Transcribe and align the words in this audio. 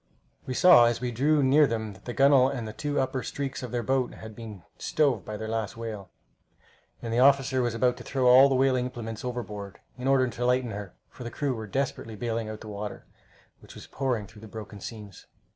We 0.47 0.55
saw 0.55 0.85
as 0.85 0.99
we 0.99 1.11
drew 1.11 1.43
near 1.43 1.67
them 1.67 1.93
that 1.93 2.05
the 2.05 2.13
gunwale 2.15 2.49
and 2.49 2.67
the 2.67 2.73
two 2.73 2.99
upper 2.99 3.21
streaks 3.21 3.61
of 3.61 3.69
their 3.71 3.83
boat 3.83 4.15
had 4.15 4.35
been 4.35 4.63
stove 4.79 5.23
by 5.23 5.37
their 5.37 5.47
last 5.47 5.77
whale, 5.77 6.09
and 7.03 7.13
the 7.13 7.19
officer 7.19 7.61
was 7.61 7.75
about 7.75 7.97
to 7.97 8.03
throw 8.03 8.25
all 8.25 8.49
the 8.49 8.55
whaling 8.55 8.85
implements 8.85 9.23
overboard, 9.23 9.77
in 9.99 10.07
order 10.07 10.27
to 10.27 10.43
lighten 10.43 10.71
her, 10.71 10.95
for 11.07 11.23
the 11.23 11.29
crew 11.29 11.53
were 11.53 11.67
desperately 11.67 12.15
bailing 12.15 12.49
out 12.49 12.61
the 12.61 12.67
water, 12.67 13.05
which 13.59 13.75
was 13.75 13.85
pouring 13.85 14.21
in 14.23 14.27
through 14.27 14.41
the 14.41 14.47
broken 14.47 14.79
seams. 14.79 15.27